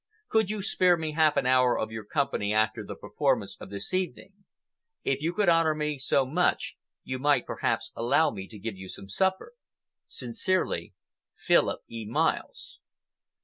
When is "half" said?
1.11-1.37